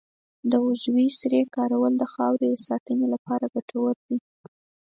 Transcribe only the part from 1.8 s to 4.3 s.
د خاورې د ساتنې لپاره ګټور دي.